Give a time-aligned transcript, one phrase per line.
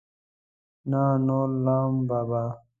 [0.89, 2.43] نه نورلام بابا.